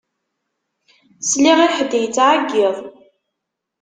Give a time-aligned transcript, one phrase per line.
[1.29, 2.77] Sliɣ i ḥedd yettɛeyyiḍ.